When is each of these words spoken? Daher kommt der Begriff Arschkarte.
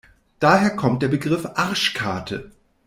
Daher 0.39 0.71
kommt 0.75 1.03
der 1.03 1.09
Begriff 1.09 1.45
Arschkarte. 1.53 2.49